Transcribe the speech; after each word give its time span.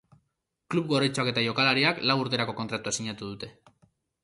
Klub 0.73 0.87
gorritxoak 0.93 1.29
eta 1.33 1.43
jokalariak 1.49 2.01
lau 2.11 2.17
urterako 2.23 2.59
kontratua 2.63 2.97
sinatu 2.99 3.31
dute. 3.35 3.55